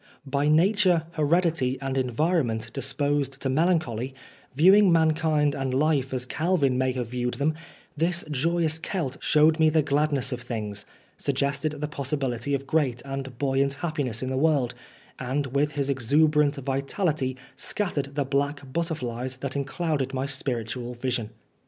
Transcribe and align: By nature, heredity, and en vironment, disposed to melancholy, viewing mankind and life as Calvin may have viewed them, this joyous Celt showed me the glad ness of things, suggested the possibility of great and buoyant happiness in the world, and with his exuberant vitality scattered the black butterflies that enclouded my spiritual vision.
By 0.25 0.47
nature, 0.47 1.03
heredity, 1.11 1.77
and 1.79 1.95
en 1.95 2.09
vironment, 2.09 2.73
disposed 2.73 3.39
to 3.39 3.49
melancholy, 3.49 4.15
viewing 4.55 4.91
mankind 4.91 5.53
and 5.53 5.75
life 5.75 6.11
as 6.11 6.25
Calvin 6.25 6.75
may 6.75 6.91
have 6.93 7.05
viewed 7.09 7.35
them, 7.35 7.53
this 7.95 8.23
joyous 8.31 8.79
Celt 8.79 9.17
showed 9.21 9.59
me 9.59 9.69
the 9.69 9.83
glad 9.83 10.11
ness 10.11 10.31
of 10.31 10.41
things, 10.41 10.87
suggested 11.17 11.73
the 11.73 11.87
possibility 11.87 12.55
of 12.55 12.65
great 12.65 13.03
and 13.05 13.37
buoyant 13.37 13.73
happiness 13.85 14.23
in 14.23 14.31
the 14.31 14.37
world, 14.37 14.73
and 15.19 15.45
with 15.55 15.73
his 15.73 15.87
exuberant 15.87 16.55
vitality 16.55 17.37
scattered 17.55 18.15
the 18.15 18.25
black 18.25 18.73
butterflies 18.73 19.37
that 19.37 19.55
enclouded 19.55 20.15
my 20.15 20.25
spiritual 20.25 20.95
vision. 20.95 21.29